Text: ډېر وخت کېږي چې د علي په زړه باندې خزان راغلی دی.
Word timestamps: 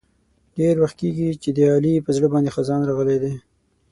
ډېر 0.57 0.75
وخت 0.83 0.95
کېږي 1.01 1.29
چې 1.43 1.49
د 1.57 1.59
علي 1.75 1.93
په 2.05 2.11
زړه 2.15 2.27
باندې 2.33 2.53
خزان 2.55 2.81
راغلی 2.85 3.17
دی. 3.23 3.33